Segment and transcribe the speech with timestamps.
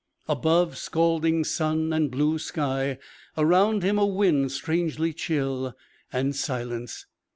[0.27, 2.97] Above, scalding sun and blue sky.
[3.37, 5.77] Around him a wind, strangely chill.
[6.11, 7.05] And silence.